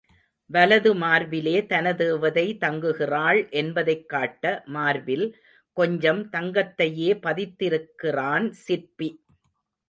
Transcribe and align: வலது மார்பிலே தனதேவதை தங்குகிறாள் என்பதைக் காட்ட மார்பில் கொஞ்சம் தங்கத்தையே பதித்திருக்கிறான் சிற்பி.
வலது 0.49 0.91
மார்பிலே 0.95 1.61
தனதேவதை 1.69 2.45
தங்குகிறாள் 2.57 3.49
என்பதைக் 3.51 4.09
காட்ட 4.09 4.63
மார்பில் 4.65 5.27
கொஞ்சம் 5.77 6.23
தங்கத்தையே 6.31 7.09
பதித்திருக்கிறான் 7.19 8.49
சிற்பி. 8.63 9.11